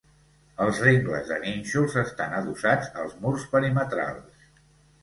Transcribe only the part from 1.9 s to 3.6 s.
estan adossats als murs